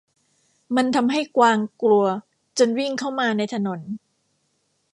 [0.75, 2.05] มันทำให้กวางกลัว
[2.57, 3.79] จนวิ่งเข้ามาในถนน